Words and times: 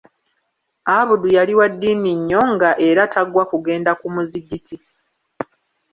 Abudu 0.97 1.27
yali 1.37 1.53
wa 1.59 1.67
ddiini 1.73 2.11
nnyo 2.19 2.41
nga 2.53 2.71
era 2.87 3.03
tagwa 3.13 3.43
kugenda 3.51 3.91
ku 3.99 4.07
muzigiti! 4.15 4.75